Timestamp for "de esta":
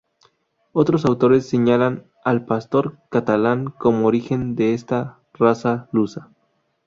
4.55-5.19